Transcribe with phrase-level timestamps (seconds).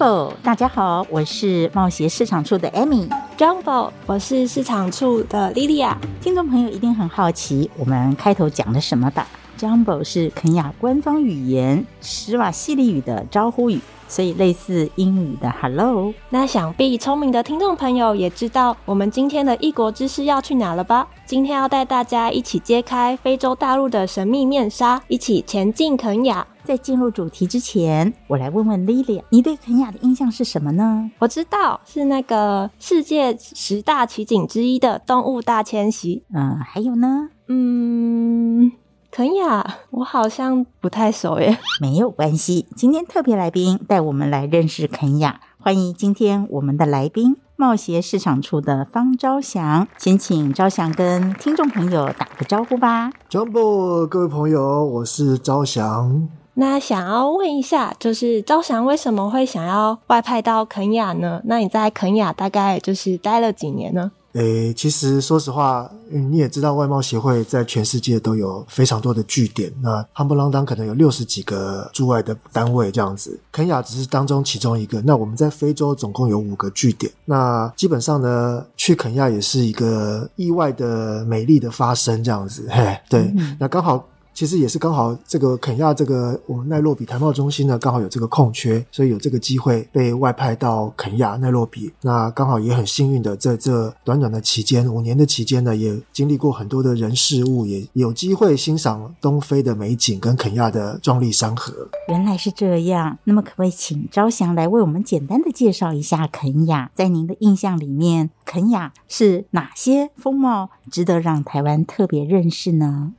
[0.00, 3.06] Jumbo，大家好，我是冒协市场处的 Amy。
[3.36, 5.94] Jumbo，我是市场处的 Lilia。
[6.22, 9.26] 听众朋友一定很好奇，我们开头讲了什么吧
[9.58, 13.78] ？Jumbo 是肯亚官方语言，史瓦西里语的招呼语，
[14.10, 16.12] 所以类似英语的 Hello。
[16.28, 21.08] 那想必聪明的听众朋友也知道，我们今天的异国知识要去哪了吧？
[21.24, 26.46] 今天要带大家一起揭开非洲大陆的神秘面纱，一起前进肯亚。
[26.62, 31.10] 在进入主题之前，我来问问 Lilia，你对肯亚的印象是什么呢？
[31.18, 36.22] 我知道是那个世界十大奇景之一的动物大迁徙。
[36.32, 37.30] 嗯，还有呢？
[37.48, 38.70] 嗯，
[39.12, 41.58] 肯雅我好像不太熟耶。
[41.82, 45.40] 没有关系，今天特别来宾带我们来认识肯雅。
[45.58, 49.88] 欢迎今天我们的来宾，贸协市场处的方昭祥。
[49.98, 53.10] 先请昭祥跟听众朋友打个招呼吧。
[53.28, 56.28] Jumbo，各位朋友，我是昭祥。
[56.54, 61.42] 那想要问一下，就是昭祥为什么会想要外派到肯雅呢？
[61.46, 64.12] 那你在肯雅大概就是待了几年呢？
[64.32, 73.38] 诶，其实说实话，你也知道，外贸协会在全世界都有非常多的据点，那夯不啷当可能有六十几个驻外的单位这样子。
[73.50, 75.00] 肯亚只是当中其中一个。
[75.02, 77.10] 那我们在非洲总共有五个据点。
[77.24, 82.68] 那基本上呢，去肯亚也是一个意外的美丽的发生这样子。
[82.70, 84.06] 嘿，对，那刚好。
[84.40, 91.92] 其实也是刚好，这个肯亚这个我们奈洛比台贸中心呢，刚好有这个空缺，所以有这个机会被外派到肯亚奈洛比。
[92.00, 101.74] 那刚好也很幸运的，在这短短的期间，五年的期间呢，也经历过很多的人事物，也有机会欣赏东非的美景跟肯亚的壮丽山河。
[102.08, 106.90] 原来是这样，那么可不可以请昭祥来为我们简单的介绍一下肯亚？
[106.94, 113.12] 在您的印象里面，肯亚是哪些风貌值得让台湾特别认识呢？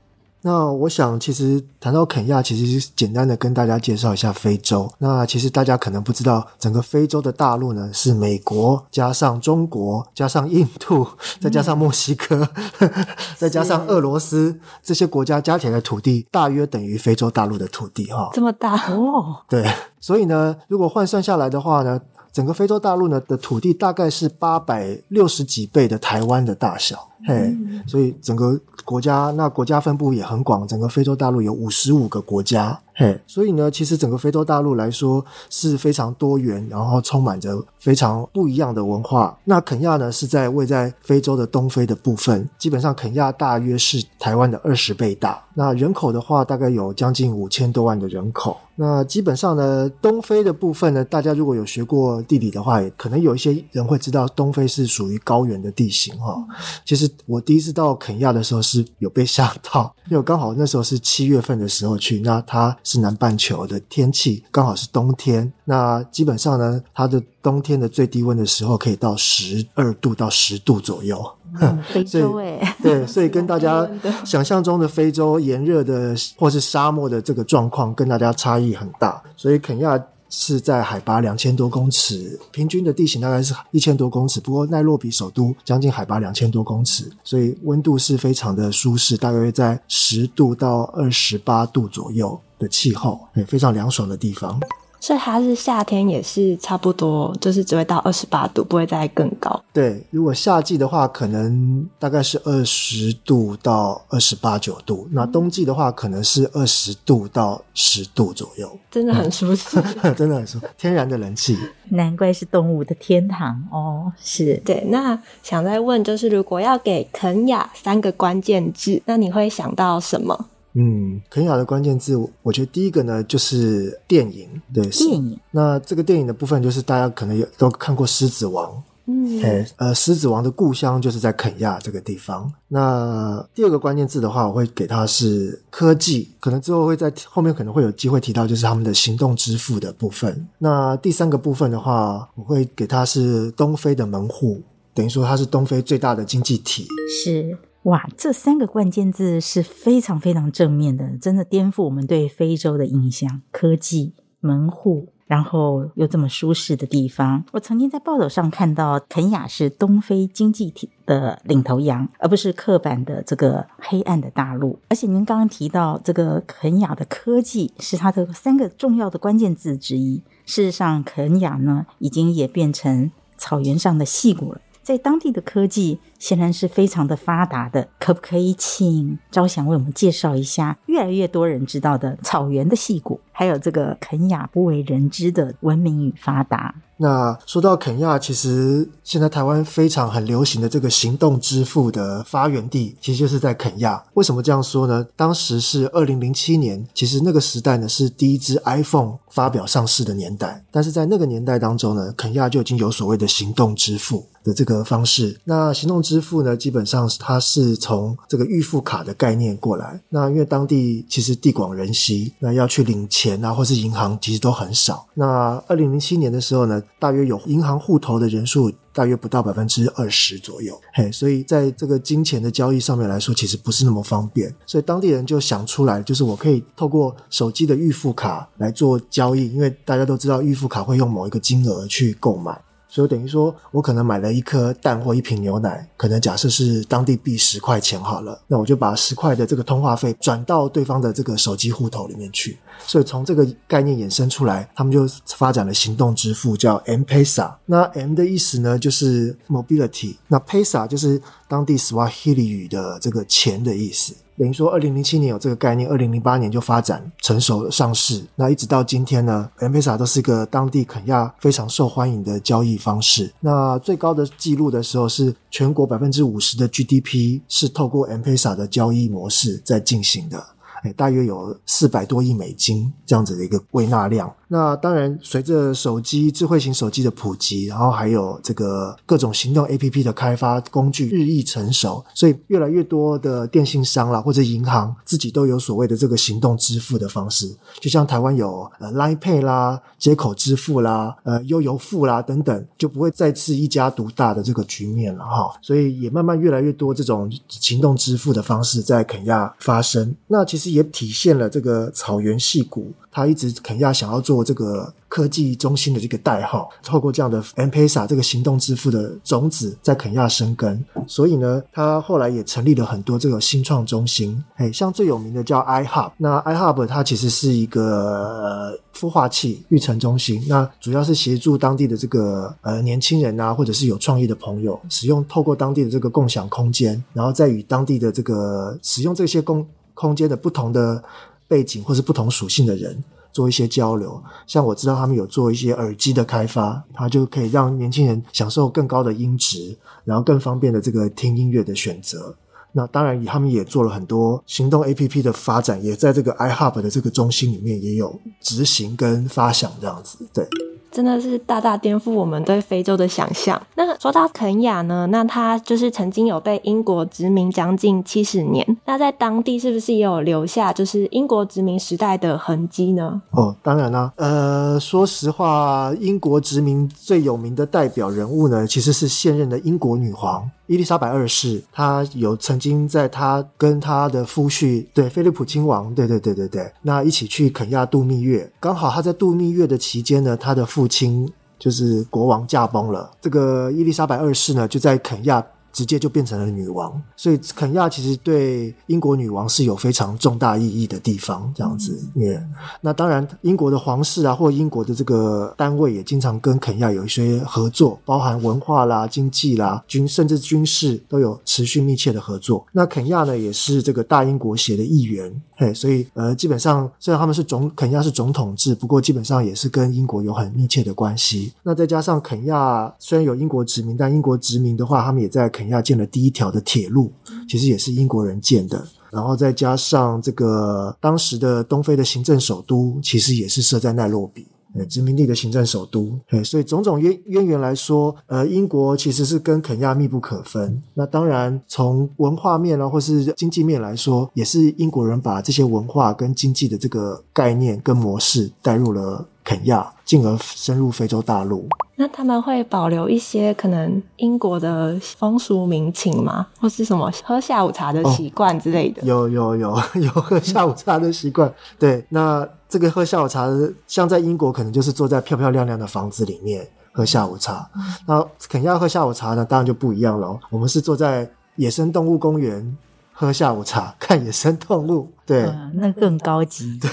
[0.44, 4.91] 那我想，其实谈到肯亚，其实是简单的跟大家介绍一下非洲。
[4.97, 11.07] 那其实大家可能不知道，整个非洲的大陆呢，是美国加上中国加上印度，
[11.40, 12.47] 再加上墨西哥，
[12.80, 12.91] 嗯、
[13.38, 18.31] 再加上俄罗斯这些国家加起来的土地，大约等于非洲大陆的土地哈。
[18.34, 19.44] 这么大哦？
[19.47, 19.63] 对，
[20.00, 22.01] 所以呢，如果换算下来的话呢，
[22.34, 27.11] 整个非洲大陆呢的土地大概是八百六十几倍的台湾的大小。
[27.28, 27.56] 嘿
[27.88, 32.80] 所以整个国家那国家分布也很广，整个非洲大陆有五十五个国家。
[32.94, 39.36] 嘿，所以呢，其实整个非洲大陆来说是非常多元，然后充满着非常不一样的文化。
[39.46, 45.42] 那肯亚呢是在位在非洲的东非的部分，基本上肯亚大约是台湾的二十倍大。
[45.54, 48.58] 那人口的话，大概有将近五千多万的人口。
[48.76, 56.44] 那基本上呢，东非的部分呢，大家如果有学过地理的话，也可能有一些人会知道，东非是属于高原的地形哈。
[56.86, 57.11] 其实。
[57.26, 65.52] 我第一次到肯亚的时候是有被吓到，因为刚好那时候是七月份的时候去，那它是南半球的天气，刚好是冬天。
[65.66, 71.24] 那基本上呢，它的冬天的最低温的时候可以到十二度到十度左右。
[71.60, 73.86] 嗯、 非洲哎，对，所以跟大家
[74.26, 80.02] 想象中的非洲炎热的或是沙漠的这个状况跟大家差异很大，所以肯亚。
[80.31, 84.40] 是在海拔两千多公尺，平均的地形大概是一千多公尺。
[84.40, 94.58] 不过奈洛比首都将近海拔两千多公尺，所以温度是非常的舒适，大约在十度到二十八度左右的气候，也非常凉爽的地方。
[95.01, 99.62] 所以它是夏天也是差不多，就是只会到二十八度，不会再更高。
[99.73, 108.78] 对，如果夏季的话，可能大概是二十度到二十八九度；那冬季的话，可能是二十度到十度左右。
[108.91, 111.57] 真的很舒适，嗯、 真的很舒服，天然的冷气。
[111.89, 114.13] 难怪是动物的天堂哦。
[114.22, 114.83] 是对。
[114.89, 120.45] 那想再问，就是如果要给肯亚三个关键字，那你会想到什么？
[120.73, 125.39] 嗯，肯亚的关键字，我觉得第一个呢就是电影，对，电影。
[125.51, 128.71] 那这个电影的部分，就是大家可能有都看过《狮子王》，
[129.07, 129.41] 嗯，
[129.75, 132.50] 呃，《狮子王》的故乡就是在肯亚这个地方。
[132.69, 140.47] 那第二个关键字的话，我会给它是科技，可能之后会在后面可能会有机会提到，就是他们的行动支付的部分。
[140.57, 144.62] 那第三个部分的话，我会给它是东非的门户，
[144.94, 146.88] 等于说它是东非最大的经济体，
[147.25, 147.57] 是。
[147.83, 153.42] 哇，这三个关键字是非常非常正面的，真的颠覆我们对非洲的印象。
[153.51, 157.44] 科技、门户，然后又这么舒适的地方。
[157.54, 164.78] 我曾经在报道上看到，肯亚是东非经济体的领头羊，而不是刻板的这个黑暗的大陆。
[164.89, 170.22] 而且您刚刚提到这个肯亚的科技是它的三个重要的关键字之一。
[170.45, 174.62] 事实上，肯亚呢已经也变成草原上的矽谷了。
[174.83, 186.74] 在当地的科技显然是非常的发达的，可不可以请招祥为我们介绍一下越来越多人知道的草原的矽谷，还有这个肯亚不为人知的文明与发达？
[186.98, 194.04] 那说到肯亚，其实现在台湾非常很流行的这个行动支付的发源地，其实就是在肯亚。
[194.13, 195.04] 为什么这样说呢？
[195.16, 200.63] 当时是二零零七年，其实那个时代呢是第一支 iPhone 发表上市的年代。
[200.69, 205.40] 但是在那个年代当中呢，肯亚就已经有所谓的行动支付的这个方式。
[205.44, 210.02] 那行动支付呢，基本上它是从这个预付卡的概念过来。
[210.10, 215.06] 那因为当地其实地广人稀，那要去领钱啊，或是银行其实都很少。
[215.14, 224.54] 那二零零七年的时候呢，大约有银行户头的人数大约不到百分之二十左右，嘿，所以在这个金钱的交易上面来说，其实不是那么方便。
[224.66, 232.60] 所以当地人就想出来，就是我可以透过手机的预付卡来做交易，因为大家都知道预付卡会用某一个金额去购买。
[232.94, 242.58] 所以等于说，我可能买了一颗蛋或一瓶牛奶，可能假设是当地币十块钱好了，那我就把十块的这个通话费转到对方的这个手机户头里面去。
[242.86, 245.08] 所以从这个概念衍生出来，他们就
[245.38, 247.54] 发展了行动支付，叫 M-Pesa。
[247.66, 254.14] 那 M 的意思呢，就是 mobility；那 Pesa 就是当地 Swahili 语的这个钱的意思。
[254.42, 263.32] 等于说，二零零七年有这个概念，二零零八年就发展成熟上市，那一直到今天呢，M-Pesa 都是一个当地肯亚非常受欢迎的交易方式。
[263.40, 270.44] 那最高的记录的时候，是全国百分之五十的 GDP 是透过 M-Pesa 的交易模式在进行的。
[270.86, 274.34] 诶，大约有四百多亿美金这样子的一个归纳量。
[274.53, 287.50] 那当然，随着手机、智慧型手机的普及，然后还有这个各种行动 APP 的开发工具日益成熟，所以越来越多的电信商啦或者银行自己都有所谓的这个行动支付的方式。
[287.80, 295.57] 就像台湾有呃 Line Pay 啦、接口支付啦、呃悠游付啦等等，就不会再次一家独大的这个局面了哈。
[295.62, 300.13] 所以也慢慢越来越多这种行动支付的方式在肯亚发生。
[300.27, 302.92] 那其实也体现了这个草原矽谷。
[303.12, 314.42] 他一直肯亚想要做这个科技中心的这个代号，透过这样的 M-Pesa 这个行动支付的种子在肯亚生根，所以呢，他后来也成立了很多这个新创中心。
[314.56, 331.04] 嘿，像最有名的叫 iHub，那 iHub 它其实是一个孵化器育成中心，那主要是协助当地的这个呃年轻人啊，或者是有创意的朋友，使用透过当地的这个共享空间，然后再与当地的这个使用这些空空间的不同的。
[331.51, 333.03] 背景或是不同属性的人
[333.33, 342.33] 做一些交流，像我知道他们有做一些耳机的开发，它就可以让年轻人享受更高的音质，然后更方便的这个听音乐的选择。
[342.71, 350.47] 那当然，他们也做了很多行动 APP 的发展，也在这个 iHub 的这个中心里面也有执行跟发想这样子，对。
[350.92, 353.60] 真的是大大颠覆我们对非洲的想象。
[353.76, 358.78] 那说到肯亚呢，那它就是曾经有被英国殖民将近七十年。
[358.86, 363.22] 那在当地是不是也有留下就是英国殖民时代的痕迹呢？
[363.32, 364.12] 哦，当然啦。
[364.18, 370.50] 呃，说实话，英国殖民最有名的代表人物呢，其实是现任的英国女皇。
[370.71, 378.49] 伊丽莎白二世，她有曾经在她跟她的夫婿，对，菲利普亲王，对对对对对，那一起去肯亚度蜜月。
[378.57, 383.11] 刚好她在度蜜月的期间呢，她的父亲就是国王驾崩了。
[383.19, 385.45] 这个伊丽莎白二世呢，就在肯亚。
[385.71, 391.97] 直接就变成了女王，所以肯亚其实对英国女王是有非常重大意义的地方，这样子。
[392.16, 392.44] Yeah.
[392.81, 402.66] 那当然，英国的皇室啊，或英国的这个单位也经常跟肯亚有一些合作，包含文化啦、经济啦、军甚至军事都有持续密切的合作。
[402.71, 411.54] 那肯亚呢，也是这个大英国协的一员，嘿，所以呃，基本上虽然他们是总肯亚是总统制，不过基本上也是跟英国有很密切的关系。
[411.63, 417.11] 那再加上肯亚虽然有英国殖民，但英国殖民的话，他们也在肯肯亚建了第一条的铁路，
[417.47, 418.83] 其实也是英国人建的。
[419.11, 424.47] 然后再加上这个当时的东非的行政首都，其实也是设在奈洛比，
[424.89, 426.18] 殖民地的行政首都。
[426.44, 430.81] 所以种种渊渊源来说，呃，英国其实是跟肯亚密不可分。
[430.95, 441.68] 那当然，从文化面啊，或是经济面来说，也是英国人把这些文化跟经济的这个概念跟模式带入了肯亚，进而深入非洲大陆。
[441.95, 446.48] 那他们会保留一些可能英国的风俗民情吗？
[446.60, 449.02] 或是什么喝下午茶的习惯之类的？
[449.04, 451.54] 哦，有有有 有喝下午茶的习惯。
[451.78, 453.48] 对，那这个喝下午茶，
[453.86, 457.69] 像在英国可能就是坐在漂漂亮亮的房子里面喝下午茶。
[458.07, 460.40] 那肯亚喝下午茶呢，当然就不一样了。
[460.50, 462.76] 我们是坐在野生动物公园
[463.14, 465.12] 喝下午茶，看野生动物。
[465.31, 466.90] 对，呃、那更高级， 对，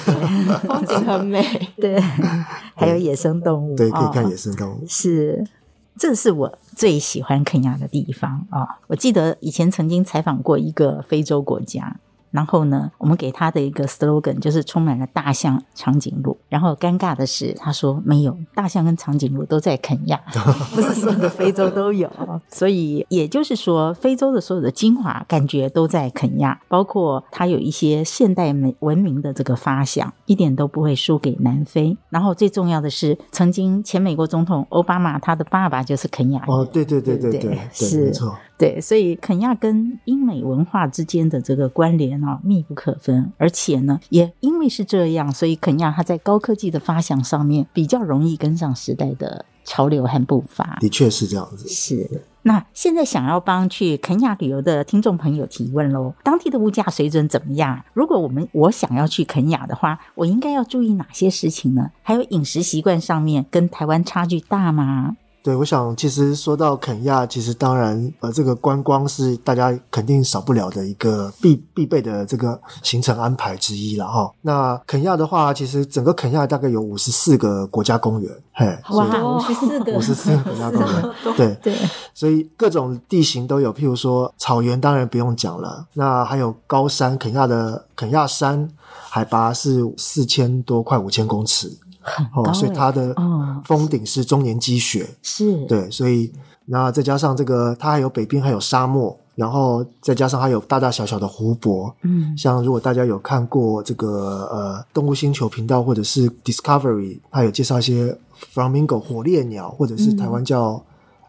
[0.59, 1.43] 风景很美。
[1.77, 1.99] 对，
[2.77, 4.75] 还有野生动物，对，可以看野生动物。
[4.75, 5.45] 哦、是，
[5.97, 8.69] 这是我最喜欢肯亚的地方啊、哦！
[8.87, 11.97] 我记得以前曾经采访过一个非洲国家。
[12.31, 16.37] 然后呢，我们给他的一个 slogan 就是充满了大象、长颈鹿。
[16.49, 20.21] 然后尴尬的是，他说没有大象跟长颈鹿都在肯亚，
[20.75, 22.11] 不是所有的非洲都有。
[22.49, 31.97] 所以也就是说，非洲的所有的精华感觉都在肯亚，包括它有一些现代美文明的这个发想，一点都不会输给南非。
[32.11, 36.55] 然后最重要的是，曾经前美国总统奥巴马他的爸爸就是肯亚人。
[36.55, 38.37] 哦，对对对对对，对，对，是没错。
[38.59, 43.33] 对，所以肯亚跟英美文化之间的这个关联啊，密不可分。
[43.39, 50.77] 而且呢，也因为是这样，所以肯亚它在高科技的发想上面比较容易跟上时代的潮流和步伐。
[50.81, 51.69] 的确是这样子。
[51.69, 52.25] 是。
[52.43, 57.85] 那现在想要帮去肯亚旅游的听众朋友提问喽，当地的物价水准怎么样？
[57.93, 61.91] 如果我们我想要去肯亚的话，我应该要注意哪些事情呢？
[62.03, 65.17] 还有饮食习惯上面跟台湾差距大吗？
[65.43, 74.31] 对，我想其实说到肯亚，其实当然呃，这个观光是大家肯定少不了的一个必必备的这个行程安排之一了哈。
[74.43, 81.75] 那肯亚的话，其实整个肯亚大概有五十四个国家公园，嘿，哇，五十四个，五十四个国家公园， 对对，
[82.13, 88.69] 所以各种地形都有，譬如说草原，当然不用讲了，那还有高山，肯亚的肯亚山
[89.09, 91.79] 海拔是四千多，快五千公尺。
[92.35, 93.15] 哦，所以它的
[93.65, 95.65] 峰顶是终年积雪，是。
[95.67, 96.33] 对，所以
[96.67, 108.17] 那再加上这个，它还有北边还有沙漠，然后再加上还有大大小小的湖泊，嗯，像如果大家有看过这个呃动物星球频道或者是 Discovery，它有介绍一些
[108.55, 110.73] Flamingo 火烈鸟，或者是台湾叫、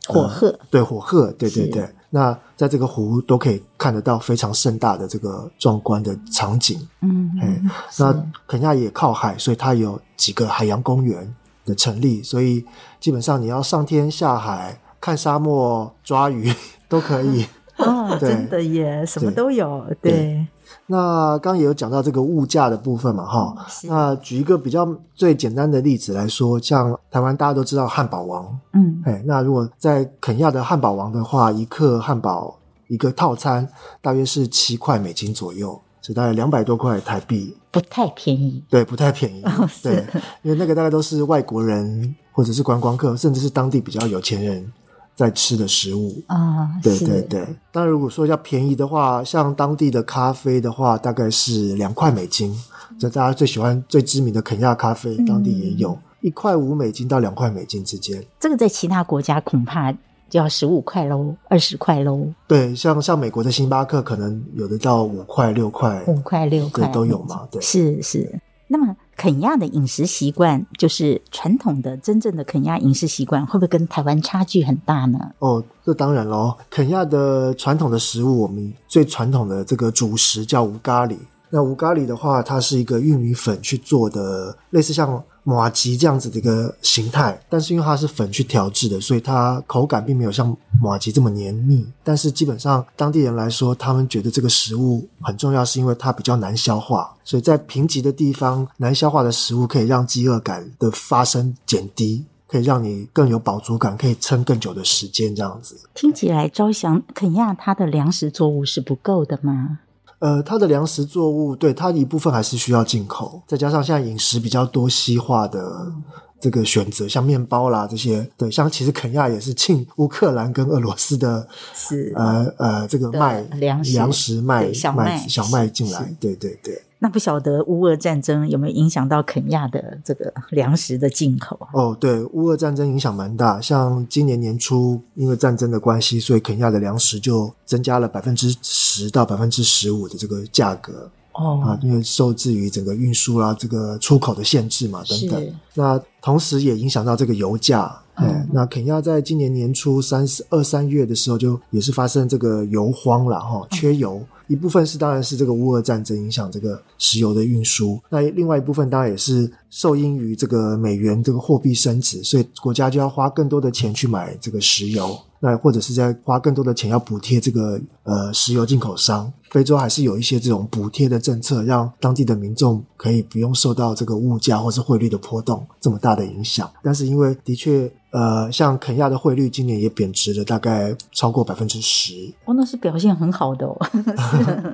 [0.09, 1.89] 嗯呃、火鹤，对火鹤，对对对。
[2.09, 7.61] 那在这个湖都可以看得到非常盛大的这个壮观的场景，嗯，哎，
[7.97, 8.13] 那
[8.47, 11.35] 肯亚也靠海，所以它有几个海洋公园
[11.65, 12.65] 的成立，所以
[12.99, 16.53] 基本上你要上天下海看沙漠抓鱼
[16.89, 17.45] 都可以。
[17.85, 20.11] 哦，真的耶，什么都有，对。
[20.11, 20.47] 对
[20.91, 23.89] 那刚刚也有讲到这个物价的部分嘛，哈、嗯。
[23.89, 32.57] 那举一个比较最简单的例子来说，像台湾大家都知道汉堡王，嗯，哎，那如果在肯亚的汉堡王的话，一克汉堡
[32.87, 33.67] 一个套餐
[34.01, 38.63] 大约是七块美金左右，是大概两百多块台币，不太便宜。
[38.67, 39.43] 对，不太便宜。
[39.43, 40.03] 哦、对，
[40.41, 44.71] 因为那个大概都是外国人或者是观光客，甚至是当地比较有钱人。
[45.19, 47.45] 在吃的食物啊，对对对。
[47.73, 52.57] 当然，如果说要便宜的话，像当地的咖啡的话，大概是两块美金。
[52.97, 58.25] 这大家最喜欢、最知名的肯亚咖啡，当地也有一块五美金到两块美金之间。
[58.39, 59.91] 这个在其他国家恐怕
[60.29, 62.25] 就要十五块喽，二十块喽。
[62.47, 67.45] 对，像像美国的星巴克，可能有的到五块六块，五块六块都有嘛。
[67.51, 68.39] 对，是是。
[68.67, 68.95] 那么。
[69.19, 75.19] 肯亚的饮食习惯，就是传统的、真正的肯亚饮食习惯，会不会跟台湾差距很大呢？
[75.39, 76.55] 哦，这当然喽。
[76.69, 81.17] 肯亚的传统的食物，我们最传统的这个主食叫乌咖喱。
[81.49, 85.23] 那乌咖喱的话，它是一个玉米粉去做的，类似像。
[85.41, 91.87] 马吉这样子的一个形态，但是因为它是粉去调制的，所以它口感并没有像马吉这么黏腻。
[92.03, 97.15] 但是基本上当地人来说，他们觉得这个食物很重要，是因为它比较难消化。
[97.23, 105.33] 所以在贫瘠的地方，难消化的食物可以让饥饿感的发生减低，可以让你更有饱足感，可以撑更久的时间。
[105.35, 109.79] 这样子听起来，昭祥肯亚它的粮食作物是不够的吗？
[110.19, 115.91] 呃，它的粮食作物，对，它一部分还是需要进口，再加上现在饮食比较多西化的
[116.39, 126.81] 这个选择，像面包啦这些，对，像其实肯亚也是进乌克兰跟俄罗斯的，是呃呃这个麦粮食粮食麦小麦小麦进来，对对对。
[127.01, 131.57] 那不晓得乌俄战争有没有影响到肯亚的这个粮食的进口？
[131.71, 133.61] 哦，对，乌俄战争影响蛮大。
[133.61, 141.09] 像今年年初，因为战争的关系，所以肯亚的粮食就增加了百分之十到百分之十五的这个价格。
[141.39, 145.53] 哦，啊，因为受制于整个运输啦，这个出口的限制嘛，等等。
[145.73, 147.97] 那同时也影响到这个油价。
[148.17, 154.17] 嗯，那肯亚在今年年初三十二三月的时候，就也是发生这个油荒了哈，缺油。
[154.17, 169.31] 嗯一部分是当然是这个乌俄战争影响这个石油的运输，那另外一部分当然也是受因于这个美元这个货币升值，所以国家就要花更多的钱去买这个石油，那或者是在花更多的钱要补贴这个呃石油进口商。
[169.49, 176.71] 非洲还是有一些这种补贴的政策，让当地的民众可以不用受到这个物价或是汇率的波动这么大的影响。
[176.83, 177.91] 但是因为的确。
[178.11, 182.33] 呃，像肯亚的汇率今年也贬值了，大概超过百分之十。
[182.45, 183.77] 哦，那是表现很好的哦，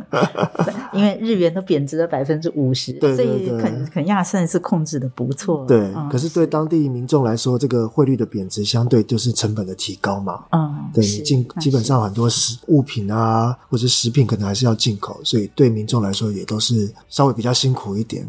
[0.94, 5.65] 因为日元都贬值了百分之五十，所以肯肯亚算是控制的不错。
[5.68, 10.46] 对，嗯、可是对当地民众来说，这个汇率的贬值相对就是成本的提高嘛。
[10.51, 18.25] 嗯，对，进基本上很多食物品啊，或者食品可能还是要进口，所以对民众来说也都是稍微比较辛苦一点。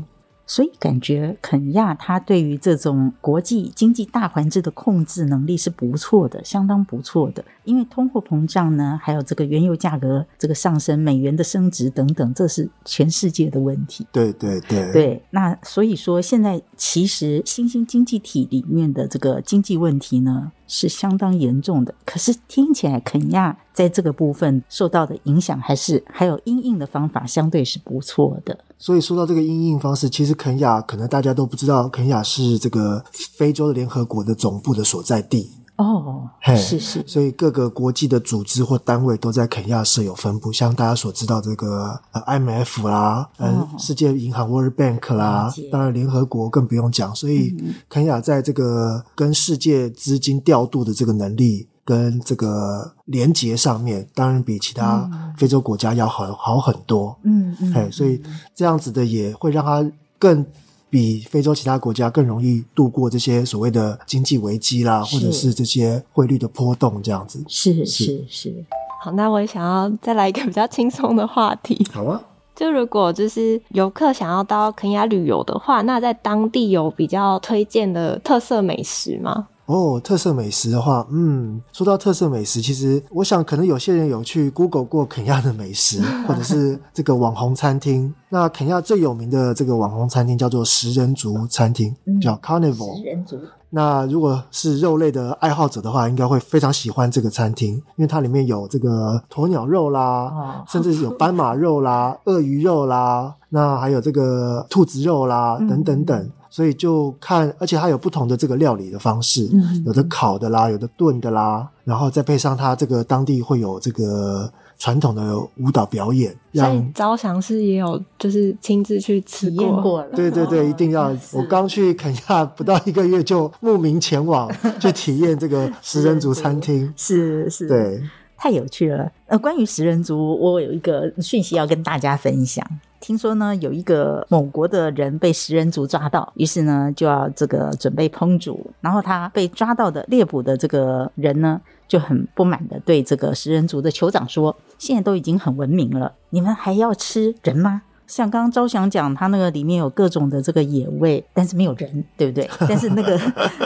[0.47, 7.45] 所以感觉肯亚它对于这种国际经济大环境的控制能力是不错的，相当不错的。
[7.65, 14.07] 因为通货膨胀呢，还有这个原油价格这个上升、美元的升值等等，这是全世界的问题。
[14.13, 15.23] 对对对对。
[15.31, 21.95] 那所以说，现在其实新兴经济体里面的这个经济问题呢，是相当严重的。
[22.05, 28.59] 可是听起来肯亚在这个部分受到的影响，还是还有阴影的方法，相对是不错的。
[28.79, 47.55] 所以说到这个阴影方式，其实肯亚可能大家都不知道，肯亚是这个非洲联合国的总部的所在地哦，嘿是是，所以各个国际的组织或单位都在肯亚设有分部，像大家所知道这个呃 IMF 啦，嗯、哦，世界银行 World Bank 啦，当然联合国更不用讲，所以
[47.89, 51.69] 肯亚在这个跟世界资金调度的这个能力。
[51.87, 57.17] 跟这个连接上面，当然比其他非洲国家要好好很多。
[57.23, 58.21] 嗯嗯，嘿，所以
[58.57, 60.45] 这样子的也会让他更
[60.89, 67.43] 比非洲其他国家更容易度过这些所谓的经济危机啦，或者是这些汇率的波动，这样子。
[67.49, 68.65] 是是是。
[69.03, 71.87] 好，那我也想要再来一个比较轻松的话题。
[71.93, 72.21] 好啊。
[72.55, 79.49] 就如果就是游客想要到肯亚旅游的话，那在当地有比较推荐的特色美食吗？
[79.67, 88.15] 哦，特色美食的话，嗯，说到特色美食，其实我想可能有些人有去 Google 过肯亚的美食，或者是这个网红餐厅。
[88.29, 92.97] 那肯亚最有名的这个网红餐厅叫做食人族餐厅，嗯、叫 Carnival。
[92.97, 93.37] 食人族。
[93.69, 106.31] 那如果是肉类的爱好者的话，应该会非常喜欢这个餐厅，因为它里面有这个鸵鸟肉啦，哦、甚至是有斑马肉啦、 鳄鱼肉啦，那还有这个兔子肉啦，等等等。
[106.57, 116.35] 所以就看，而且它有不同的这个料理的方式，嗯、有的烤的啦，有的炖的啦，然后再配上它这个当地会有这个传统的舞蹈表演。
[116.55, 120.09] 所以招祥是也有就是亲自去体验过了。
[120.17, 121.15] 对对对，一定要！
[121.35, 126.91] 我刚去肯亚不到一个月就慕名前往 去体验这个食人族餐厅。
[126.97, 128.01] 是是，对，
[128.39, 129.13] 太有趣了。
[129.27, 132.67] 呃，关于食人族，我有一个讯息要跟大家分享。
[133.07, 138.69] 听说呢，有一个某国的人被食人族抓到，于是呢就要这个准备烹煮。
[138.81, 152.49] 然后他被抓到的猎捕的这个人呢，就很不满的对这个食人族的酋长说：“现在都已经很文明了，你们还要吃人吗？”像刚刚招祥讲，他那个里面有各种的这个野味，但是没有人，对不对？
[152.69, 153.21] 但是那个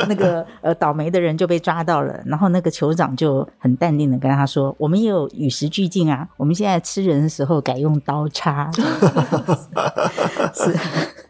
[0.09, 8.71] 那个呃倒霉的人就被抓到了，然后那个酋长就很淡定的跟他说：“我们也有与时俱进啊，我们现在吃人的时候改用刀叉。
[10.55, 10.75] ”是，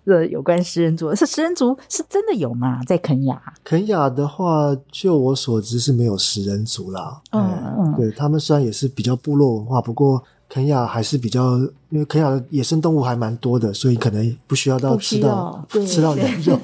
[0.06, 2.80] 这有关食人族，是食人族是真的有吗？
[2.86, 3.40] 在肯雅？
[3.64, 7.20] 肯雅的话，就我所知是没有食人族啦。
[7.32, 10.22] 嗯嗯，对他们虽然也是比较部落文化，不过。
[10.50, 11.56] 肯亚还是比较，
[11.88, 16.58] 因为肯亚的野生动物还蛮多的，所以可能不需要到吃到吃到人肉。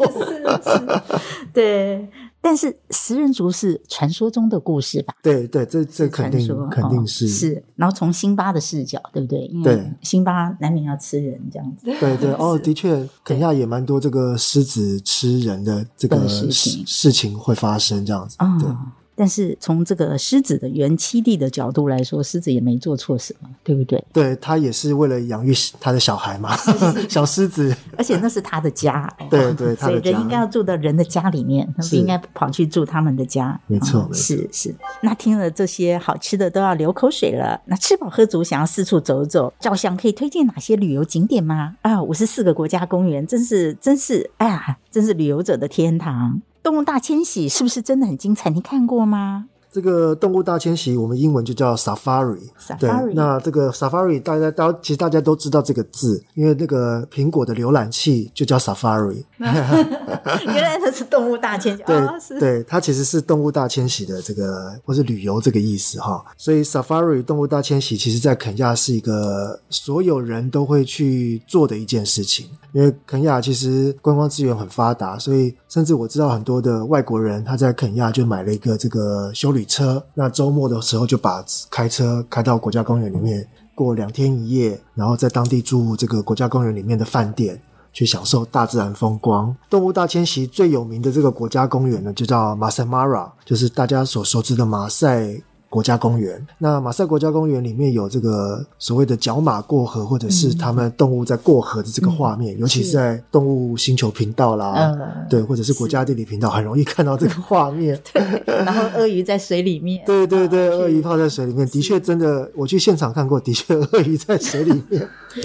[1.55, 2.07] 对。
[2.39, 5.13] 但是食人族是传说中的故事吧？
[5.21, 7.65] 对对，这这肯定肯定是、哦、是。
[7.75, 9.47] 然后从辛巴的视角，对不对？
[9.47, 11.87] 因为辛巴难免要吃人这样子。
[11.99, 18.37] 对对 哦，的确，肯亚也蛮多这个狮子吃人的这个事情事情会发生这样子。
[18.39, 18.69] 嗯、对。
[19.17, 24.05] 但是从这个狮子的原栖地的角度来说，狮子也没做错什么，对不对？
[24.13, 26.55] 对，他也是为了养育他的小孩嘛，
[27.09, 27.75] 小狮子。
[27.97, 33.59] 而且那是他的家，对对，所以人应该要住到人的家里面，他不应该跑去住他们的家。
[33.67, 34.75] 没错，哦、是是。
[35.01, 37.59] 那听了这些好吃的都要流口水了。
[37.65, 41.77] 那吃饱喝足，想要四处走走，照相可以推荐哪些旅游景点吗？
[41.81, 46.43] 啊，五十四个国家公园，真是真是，哎呀，真是旅游者的天堂。
[46.67, 48.51] 动物大迁徙是不是真的很精彩？
[48.51, 49.47] 你看过吗？
[49.77, 52.41] 这个动物大迁徙，我们英文就叫 safari。
[52.59, 52.79] Safari。
[52.79, 59.23] 对，那这个 safari 大家都其实大家都知道这个字，因为那个苹果的浏览器就叫 Safari。
[59.39, 61.83] 原来它是动物大迁徙。
[61.83, 66.25] 对、哦、对，它其实是动物大迁徙的这个或是旅游这个意思哈。
[66.39, 72.47] 所以 safari 动物大迁徙，其实在肯亚是一个所有人都会去做的一件事情。
[72.73, 87.61] 因为肯亚其实观光资源很发达，所以甚至我知道很多的外国人他在肯亚就买了一个这个修旅车，那周末的时候就把开车开到国家公园里面过两天一夜，然后在当地住这个国家公园里面的饭店，
[87.93, 89.55] 去享受大自然风光。
[89.69, 95.39] 动物大迁徙最有名的这个国家公园呢，就叫马赛马拉就是大家所熟知的马赛。
[95.69, 108.01] 国家公园，那马赛国家公园里面有这个所谓的角马过河，或者是他们动物在过河的这个画面，嗯、尤其是在动物星球频道啦，嗯、对，或者是国家地理频道，很容易看到这个画面。
[108.13, 108.23] 对，
[108.65, 115.07] 然后鳄鱼在水里面，对对对，鳄鱼泡在水里面，的确真的，我去现场看过，的确鳄鱼在水里面。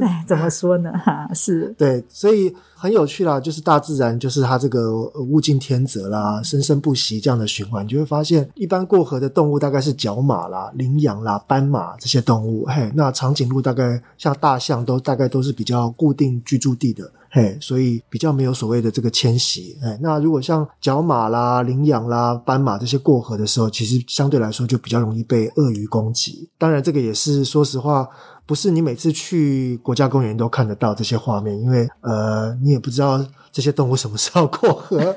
[0.00, 0.92] 哎，怎么说呢？
[0.92, 3.38] 哈，是对，所以很有趣啦。
[3.38, 12.66] 就是大自然，就是它这个物竞天择啦，生生不息这样的循环，你就会发现，一般过河的动物大概是角马啦、羚羊啦、斑马这些动物。
[12.66, 17.08] 嘿，那长颈鹿大概像大象都大概都是比较固定居住地的。
[17.34, 19.74] 嘿，所以比较没有所谓的这个迁徙。
[19.82, 26.50] 哎，那如果像角马啦、羚羊啦、斑马这些过河的时候，其实相对来说就比较容易被鳄鱼攻击。
[26.58, 28.06] 当然，这个也是说实话。
[28.44, 35.14] 不是你每次去国家公园都看得到这些画面，因为呃，你也不知道这些动物什么时候过河。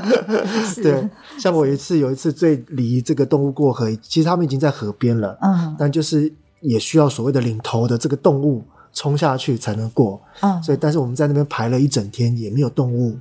[0.64, 8.64] 是对，像我一次有一次最离这个动物过河，其实他们已经在河边了，嗯，但就是也需要所谓的领头的这个动物
[8.94, 13.18] 冲下去才能过，嗯，所以但是我们在那边排了一整天，也没有动物。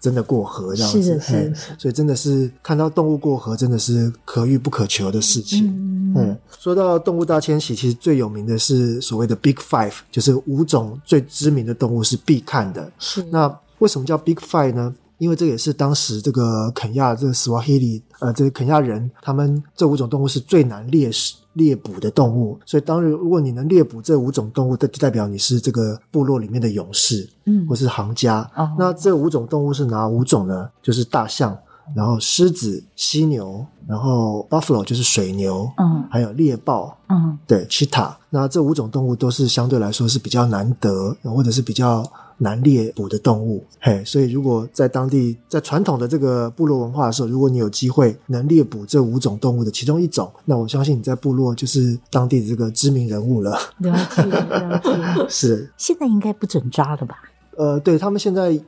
[0.00, 5.66] 真的过河这样子，是是是，所以真的是看到动物过河，真的是可遇不可求的事情。
[5.66, 12.92] 嗯，嗯，说到动物大迁徙，其实最有名的是所谓的 Big Five，就是五种最知名的动物是必看的。
[12.98, 14.94] 是，那为什么叫 Big Five 呢？
[15.16, 21.36] 因为这也是当时这个肯亚这个 Swahili 呃，这个肯亚人他们这五种动物是最难猎食。
[21.54, 28.48] 猎捕的动物，所以当然，如果你能猎捕这五种动物，就代表你是这个部落里面的勇士，嗯，或是行家。
[28.54, 30.68] 哦，那这五种动物是哪五种呢？
[30.82, 31.56] 就是大象，
[31.96, 38.12] 然后狮子、犀牛，然后 buffalo 就是水牛，嗯，还有猎豹，嗯，对，cheetah。
[38.30, 42.04] 那这五种动物都是相对来说是比较难得，或者是比较。
[42.38, 53.58] 难猎捕的动物，嘿，所以如果在当地，在传统的这个部落文化的时候，如果你有机会能猎捕这五种动物的其中一种，那我相信你在部落就是当地的这个知名人物了。
[53.78, 55.28] 了解，了解。
[55.30, 55.72] 是。
[55.76, 57.22] 现在应该不准抓了吧？
[57.56, 58.60] 呃，对，他们现在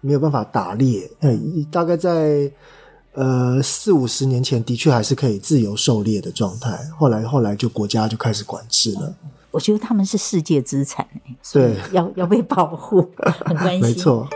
[0.00, 2.50] 没有办法打猎，嗯，大概在
[3.12, 6.76] 呃四五十年前，的确还是可以自由狩猎的状态。
[6.98, 9.14] 后来，后来就国家就开始管制了。
[9.54, 11.06] 我觉得他们是世界资产，
[11.52, 13.08] 对，要要被保护，
[13.46, 13.80] 很关心。
[13.80, 14.26] 没错，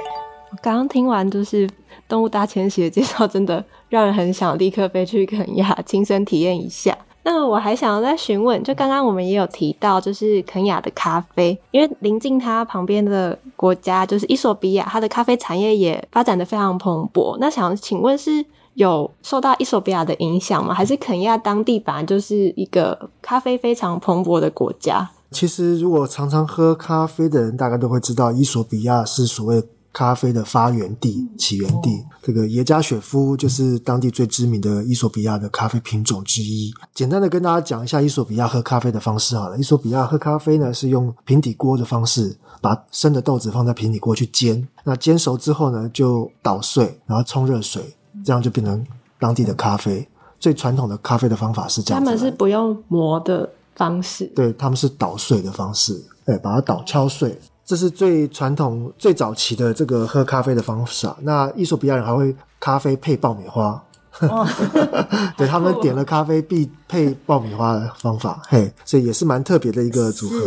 [0.62, 1.68] 刚刚听完就是
[2.07, 6.96] 动物大迁徙的介绍，真的让人很想立刻飞去肯亚亲身体验一下。
[7.24, 17.37] 那我还想要再询问，就刚刚我们也有提到，就是肯亚的咖啡，因为临近它旁边的国家就是伊索比亚，它的咖啡产业也发展的非常蓬勃。
[17.40, 18.46] 那想请问是？
[18.78, 20.72] 有受到伊索比亚的影响吗？
[20.72, 25.10] 还是肯亚当地本来就是一个咖啡非常蓬勃的国家？
[25.32, 29.60] 其实，如果常常喝咖啡的人，大概都会知道，伊索比亚是所谓
[29.92, 32.04] 咖啡的发源地、起源地。
[32.22, 36.72] 这个耶加雪夫就是当地最知名的伊索比亚的咖啡品种之一。
[36.94, 39.58] 简单的跟大家讲一下伊索比亚喝咖啡的方式好了。
[39.58, 44.68] 伊索比亚喝咖啡呢，是用平底锅的方式，把生的豆子放在平底锅去煎。
[44.84, 47.82] 那煎熟之后呢，就捣碎，然后冲热水。
[48.24, 48.87] 这样就变成
[49.18, 50.07] 当地的咖啡。
[50.40, 61.16] 最传统的咖啡的方法是这样，他们是不用磨的方式，对，他们是捣碎的方式，对，把它捣敲碎，这是最传统、最早期的这个喝咖啡的方式啊。
[61.22, 63.83] 那衣索比亚人还会咖啡配爆米花，
[64.20, 64.46] 哦、
[65.37, 70.40] 对，他们点了咖啡必配爆米花的方法，嘿，所以也是蛮特别的一个组合。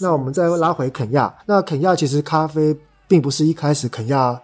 [0.00, 4.36] 那我们再拉回肯亚，那肯亚其实咖啡并不是一开始肯亚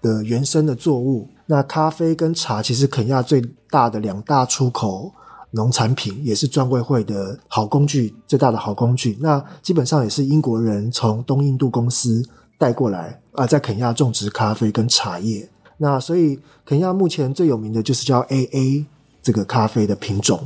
[0.00, 1.28] 的原生的作物。
[1.46, 5.12] 那咖啡跟茶其实肯亚最大的两大出口
[5.52, 9.16] 农产品，也是专柜会的好工具，最大的好工具。
[9.20, 12.22] 那基本上也是英国人从东印度公司
[12.58, 15.48] 带过来啊，在肯亚种植咖啡跟茶叶。
[15.78, 18.84] 那所以肯亚目前最有名的就是叫 AA
[19.22, 20.42] 这个咖啡的品种。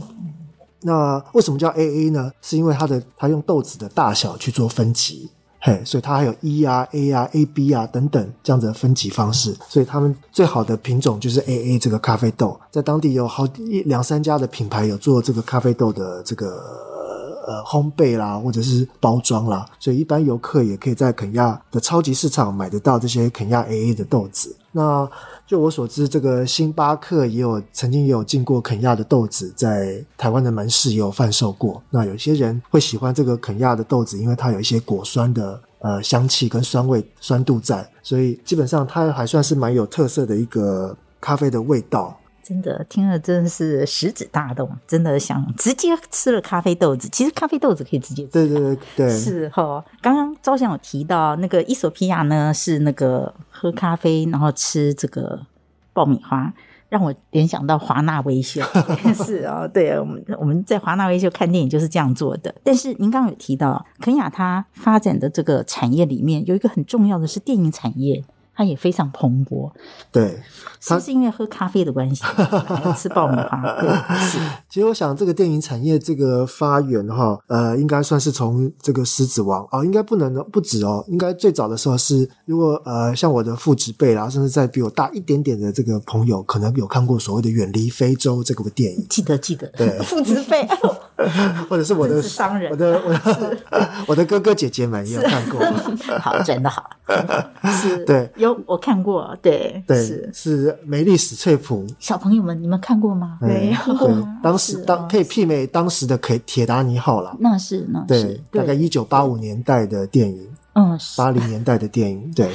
[0.83, 2.33] 那为什么叫 AA 呢？
[2.43, 5.31] 是因为它的它用豆子的大小去做分级。
[5.63, 16.47] 嘿，所以它还有 E 啊、A 啊、AB 啊等等这样子的分级方式，所以他们最好的品种就是 AA 这个咖啡豆，在当地有好一两三家的品牌有做这个咖啡豆的这个
[17.47, 24.57] 呃烘焙啦，或者是包装啦，所以一般游客也可以在肯亚的超级市场买得到这些肯亚 AA 的豆子。
[24.73, 25.09] 那
[25.47, 31.83] 就我所知，这个星巴克也有曾经也有进过肯亚的豆子，在台湾的门市也有贩售过。
[31.91, 42.17] 那有些人会喜欢这个肯亚的豆子，因为它有一些果酸的呃香气跟酸味酸度在，所以基本上它还算是蛮有特色的一个咖啡的味道。
[42.51, 47.09] 真的听了真的是食指大动，真的想直接吃了咖啡豆子。
[47.13, 49.85] 其实咖啡豆子可以直接吃，对对对对，是哈。
[50.03, 55.47] 刚刚昭祥有提到那个伊索皮亚呢，是那个喝咖啡然后吃这个
[55.93, 56.53] 爆米花。
[56.89, 58.61] 让我联想到华纳维修，
[59.15, 62.53] 是哦，对，我们我们在华纳维修看电影就是这样做的。
[62.65, 68.25] 但是您刚刚有提到，肯亚它发展的这个产业里面有一个很重要的是电影产业。
[68.61, 69.73] 它也非常蓬勃，
[70.13, 70.39] 对，
[70.81, 72.23] 是不是因为喝咖啡的关系，
[72.69, 73.59] 还要吃爆米花？
[73.81, 74.39] 对，是。
[74.69, 90.69] 其实我想，这个电影产业这个发源哈，呃，应该算是从这个《狮子王》哦，应该不能不止哦，应该最早的时候是，如果呃，像我的父职辈啦，甚至在比我大一点点的这个朋友，可能有看过所谓的《远离非洲》这个电影，记得记得，对， 父职辈，
[91.69, 93.59] 或者是我的是商人，我的我的
[94.09, 95.61] 我的哥哥姐姐们也有看过，
[96.21, 96.91] 好，真的好，
[97.81, 98.59] 是，对，有。
[98.67, 101.87] 我看过，对，对，是是梅丽史翠普。
[101.99, 103.39] 小朋友们，你们看过吗？
[103.41, 103.95] 没有。
[103.99, 107.37] 对，当时当可以媲美当时的铁铁达尼号了。
[107.41, 108.41] 那是，那是。
[108.51, 112.31] 对，大概一九八五年代的电影，嗯，八零年代的电影。
[112.35, 112.51] 对，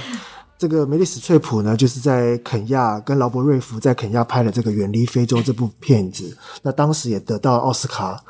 [0.57, 8.21] 这个梅丽史翠普呢，就是在肯亚跟劳勃瑞福在肯亚拍了这个《远离非洲》这部片子，那当时也得到奥斯卡。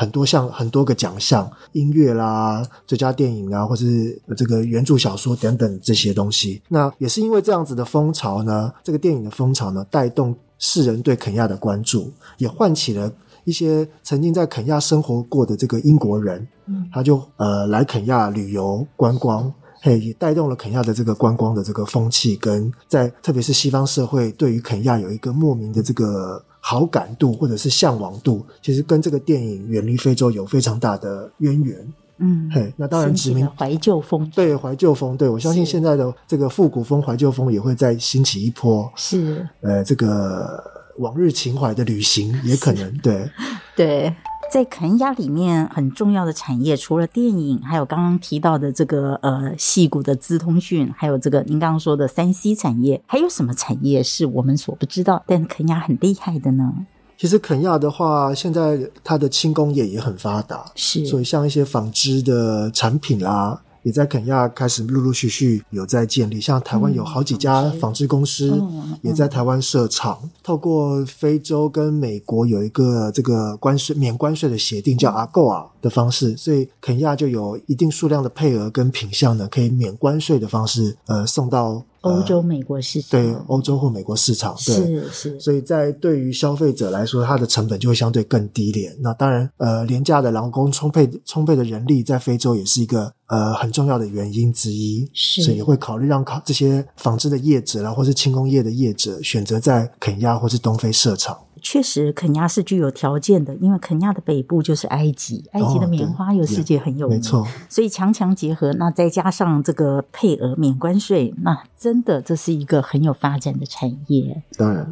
[0.00, 6.62] 很多项很多个奖项，音乐啦、最佳电影啊，或是这个原著小说等等这些东西。
[6.68, 13.12] 那也是因为这样子的风潮呢，这个电影的风潮呢，带动世人对肯亚的关注，也唤起了
[13.44, 26.42] 一些曾经在肯亚生活过的这个英国人，嗯，他就呃来肯亚旅游观光，嘿，也带动了肯亚的这个观光的这个风气，跟在特别是西方社会对于肯亚有一个莫名的这个。
[26.60, 31.92] 好感度或者是向往度，其实跟这个电影《远离非洲》有非常大的渊源。
[32.18, 38.92] 嗯，嘿，那当然殖民怀旧风，对怀旧风，对我相信现在的这个复古风、怀旧风也会再兴起一波。
[38.94, 40.62] 是，呃，这个
[40.98, 43.30] 往日情怀的旅行也可能对
[43.74, 44.14] 对。
[44.50, 56.74] 在肯亚里面很重要的产业，除了电影，还有刚刚提到的这个呃戏骨的资通讯，还有这个您刚刚说的三 C 产业，还有什么产业是我们所不知道，但肯亚很厉害的呢？
[57.16, 63.62] 其实肯亚的话，现在它的轻工业也很发达，是，所以像一些纺织的产品啦。
[63.82, 68.60] 也在肯亚开始陆陆续续有在建立，像台湾有好几家纺织公司
[69.02, 70.18] 也在台湾设厂。
[70.42, 81.84] 透过非洲跟美国有一个这个关税免关税的协定，叫 AGOA 的方式，所以肯亚就有一定数量的配额跟品项呢，可以免关税的方式，呃，送到。
[82.02, 88.96] 欧洲、美国市场，对欧洲或美国市场，对，是是，所以在对于消费者来说，它的成本就会相对更低廉。
[89.00, 95.08] 那当然，呃，廉价的劳工、充沛充沛的人力，在非洲也是一个呃很重要的原因之一。
[95.14, 101.38] 是，所以也会考虑让考这些纺织的业者啦，或是轻工业的业者，选择在肯亚或是东非设厂。
[101.62, 107.46] 确实，肯亚是具有条件的，因为肯亚的北部就是埃及，埃及的棉花有世界很有名，没错。
[107.68, 114.42] 所以强强结合，那再加上这个配额免关税，那真的这是一个很有发展的产业。
[114.56, 114.88] 当然，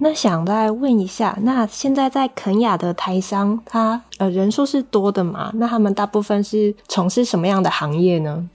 [0.00, 5.50] 那想再问一下，那现在在肯亚的台商，他呃人数是多的嘛？
[5.54, 8.48] 那他们大部分是从事什么样的行业呢？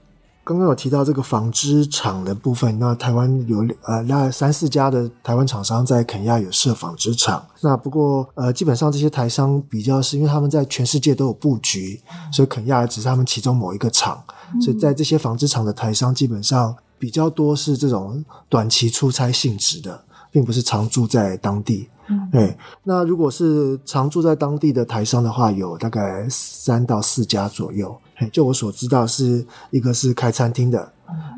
[0.46, 7.42] 刚刚有提到这个纺织厂的部分，那台湾有呃大概三四家的台湾厂商在肯亚有设纺织厂。
[7.62, 14.22] 那不过呃，基本上这些台商比较是因为他们在全世界都有布局，所以肯亚只是他们其中某一个厂。
[14.62, 21.88] 所以在这些纺织厂的台商基本上比较多是这种短期出差性质的，并不是常住在当地。
[22.34, 27.96] 对，那如果是常住在当地的台商的话，有大概三到四家左右。
[28.32, 30.92] 就我所知道，是一个是开餐厅的，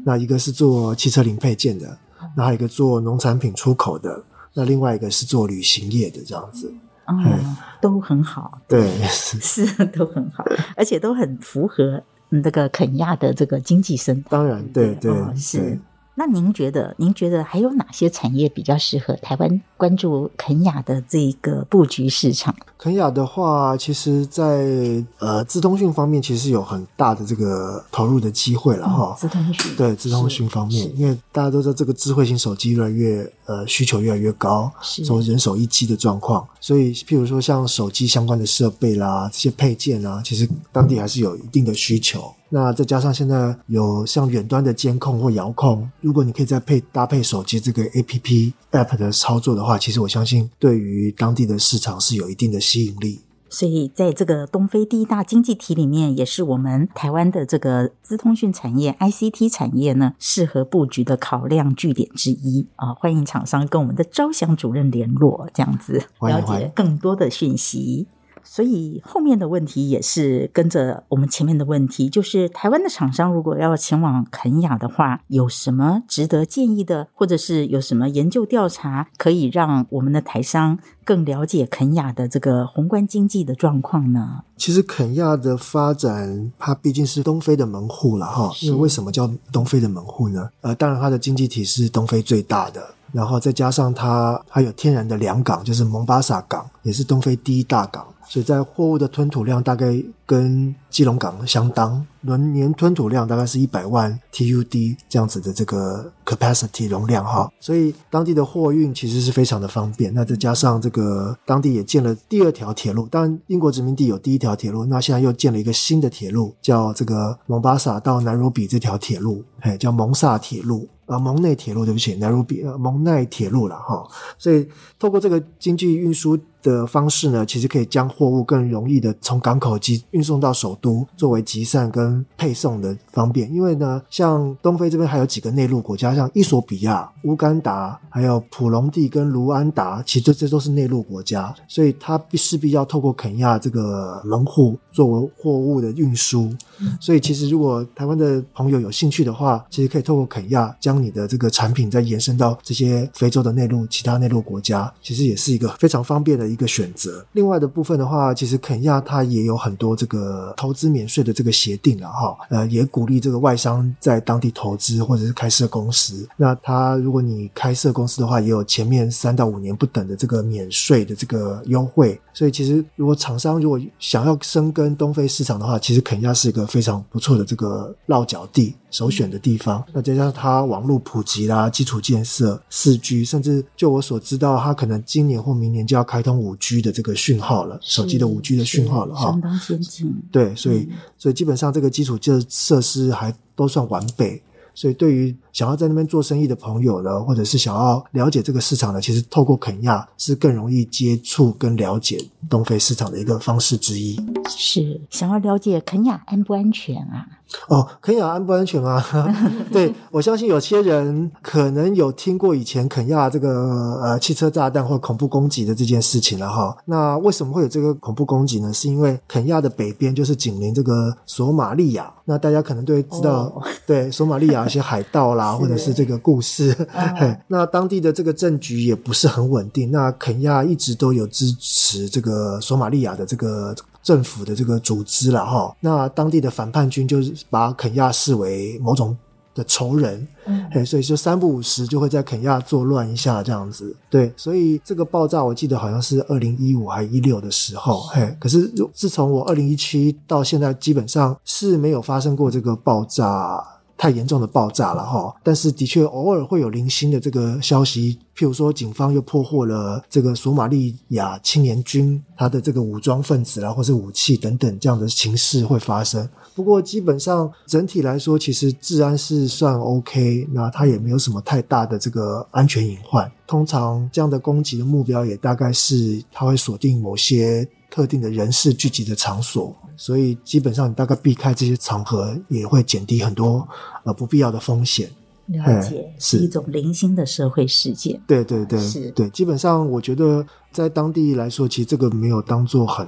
[0.06, 1.98] 那一个是做汽车零配件的，
[2.38, 6.74] 那还有一个做农产品出口的，那另外一个是做旅行业的，这样子，
[7.08, 10.46] 嗯，都很好，对， 是都很好，
[10.78, 14.30] 而且都很符合那个肯亚的这个经济生态。
[14.30, 15.80] 当然，对对，对，是。
[16.18, 22.56] 那您觉得，您觉得还有哪些产业比较适合台湾关注肯雅的这个布局市场？
[22.78, 29.14] 肯雅的话，其实在呃资通讯方面，其实有很大的这个投入的机会了哈。
[29.18, 34.72] 资、嗯、通讯对资通讯方面，因为大家都知道这个智慧型手机越来越呃需求越来越高，
[35.06, 42.34] 从人手一机的状况，所以譬如说像手机相关的设备啦，这些配件啊，其实当地还是有一定的需求。
[42.56, 53.20] 那再加上现在有像远端的监控或遥控，如果你可以再配搭配手机这个 APP App 的操作的话，其实我相信对于当地的市场是有一定的吸引力。
[53.50, 62.94] 所以在这个东非第一大经济体里面，也是我们台湾的这个资通讯产业 ICT 产业呢，适合布局的考量据点之一啊。
[62.94, 68.08] 欢迎厂商跟我们的招祥主任联络，这样子了解更多的讯息。
[68.46, 84.44] 所以后面的问题也是跟着我们前面的问题，就是台湾的厂商如果要前往肯亚的话，有什么值得建议的，或者是有什么研究调查可以让我们的台商更了解肯亚的这个宏观经济的状况呢？
[84.56, 88.52] 其实肯亚的发展，它毕竟是东非的门户了哈。
[88.62, 90.48] 因为为什么叫东非的门户呢？
[90.62, 92.82] 呃，当然它的经济体是东非最大的，
[93.12, 98.06] 然后再加上它还有天然的良港，就是蒙巴萨港，也是东非第一大港。
[98.28, 110.14] 所以在货物的吞吐量大概跟基隆港相当，轮年吞吐量大概是一百万 TUD 这样子的这个 capacity 容量哈，所以当地的货运其实是非常的方便。
[110.14, 120.88] 那再加上这个当地也建了第二条铁路，当然英国殖民地有第一条铁路，那现在又建了一个新的铁路，叫这个蒙巴萨到南罗比这条铁路，嘿，叫蒙萨铁路。
[121.06, 124.04] 啊，蒙内铁路，对不起，南罗比呃，蒙奈铁路了哈。
[124.40, 126.36] 所以透过这个经济运输
[126.66, 133.54] 的方式呢，其实可以将货物更容易的从港口及运送到首都，作为集散跟配送的方便。
[133.54, 146.52] 因为呢，像东非这边还有几个内陆国家，像伊索比亚、乌干达，还有普隆地跟卢安达，其实这这都是内陆国家，所以它必势必要透过肯亚这个门户作为货物的运输。
[147.00, 157.24] 所以其实如果台湾的朋友有兴趣的话，其实可以透过肯亚将你的这个产品再延伸到这些非洲的内陆、其他内陆国家，其实也是一个非常方便的一一个选择。
[157.34, 166.26] 另外的部分的话，其实肯亚它也有很多这个投资免税的这个协定了哈，呃，也鼓励这个外商在当地投资或者是开设公司。
[166.38, 172.20] 那它如果你开设公司的话，也有前面三到五年不等的这个免税的这个优惠。
[172.34, 178.74] 所以其实如果厂商如果想要深耕东非市场的话，其实肯亚是一个非常不错的这个落脚地。
[178.92, 190.14] 首选的地方，那再加上它网络普及啦，基础建设、四 G，甚至就我所知道，它可能今年或明年就要开通五 G 的这个讯号了，手机的五 G 的讯号了哈，相当先进。
[190.32, 194.42] 对，所以、嗯、所以基本上这个基础设设施还都算完备。
[194.78, 204.20] 所以，对于想要在那边做生意的朋友呢，或者是想要了解这个市场呢，其实透过肯亚是更容易接触跟了解东非市场的一个方式之一。
[204.50, 207.26] 是，想要了解肯亚安不安全啊？
[207.70, 209.02] 哦，肯亚安不安全啊？
[209.72, 216.76] 对，我相信有些人可能有听过以前肯亚这个呃汽车炸弹或恐怖攻击的这件事情了哈。
[216.84, 218.74] 那为什么会有这个恐怖攻击呢？
[218.74, 222.12] 是因为肯亚的北边就是紧邻这个索马利亚。
[222.28, 226.76] 那大家可能都会知道，哦、对索马利亚一些海盗啦，或者是这个故事。
[226.94, 229.92] 嗯、 那当地的这个政局也不是很稳定。
[229.92, 235.76] 那肯亚一直都有支持这个索马利亚的这个政府的这个组织了哈。
[235.80, 239.16] 那当地的反叛军就是把肯亚视为某种
[239.54, 253.66] 的仇人，嗯，所以就三不五时就会在肯亚作乱一下这样子，对，所以这个爆炸我记得好像是二零一五还一六的时候，嘿，可是自从我二零一七到现在，基本上是没有发生过这个爆炸
[253.98, 266.28] 太严重的爆炸了哈，但是的确偶尔会有零星的这个消息，譬如说警方又破获了这个索马利亚青年军他的这个武装分子啦，或是武器等等这样的情势会发生。
[266.54, 273.30] 不过基本上整体来说，其实治安是算 OK，那它也没有什么太大的这个安全隐患。
[273.48, 283.66] 通常这样的攻击的目标也大概是它会锁定某些特定的人士聚集的场所，所以基本上你大概避开这些场合，也会减低很多
[284.04, 285.10] 呃不必要的风险。
[285.46, 288.20] 了解，是一种零星的社会事件。
[288.28, 289.30] 对对对，是对。
[289.30, 293.08] 基本上我觉得在当地来说，其实这个没有当做很。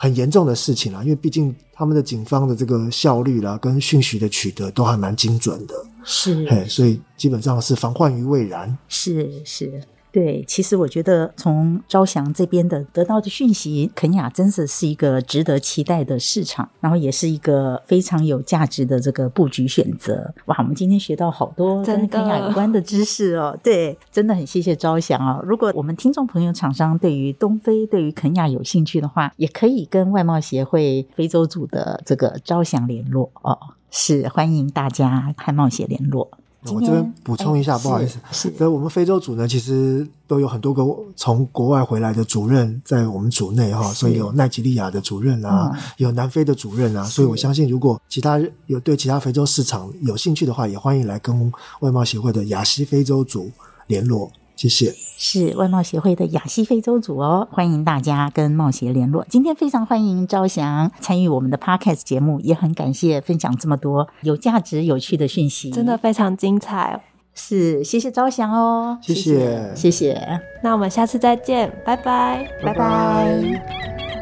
[0.00, 5.74] 很严重的事情啦，因为毕竟他们的警方的这个效率啦，跟讯息的取得都还蛮精准的，
[6.04, 9.82] 是，嘿，所以基本上是防患于未然，是是。
[10.10, 20.34] 对，其实我觉得从招祥这边的得到的讯息，肯雅真的是一个值得期待的市场，然后也是一个非常有价值的这个布局选择。
[20.46, 23.56] 哇，我们今天学到好多跟肯雅有关的知识哦。
[23.62, 25.42] 对，真的很谢谢招祥哦。
[25.44, 33.58] 如果我们听众朋友厂商对于东非、对于肯雅有兴趣的话，也可以跟外贸协会非洲组的这个招祥联络哦。
[33.90, 36.30] 是，欢迎大家和冒险联络。
[36.64, 53.50] 我这边补充一下，不好意思，是，所以我们非洲组呢，其实都有很多个从国外回来的主任在我们组内哈，所以有奈及利亚的主任啊，嗯、有南非的主任啊，所以我相信，如果其他有对其他非洲市场有兴趣的话，也欢迎来跟外贸协会的亚西非洲组
[53.86, 54.30] 联络。
[54.58, 54.92] 谢谢。
[55.20, 59.24] 是外贸协会的亚西非洲组哦，欢迎大家跟贸协联络。
[59.28, 67.00] 今天非常欢迎昭祥参与我们的 Podcast 节目，也很感谢分享这么多有价值、有趣的讯息，真的非常精彩哦。
[67.34, 70.40] 是，谢谢昭祥哦，谢谢，谢谢。
[70.62, 72.74] 那我们下次再见，拜拜，拜拜。
[72.74, 74.17] 拜拜。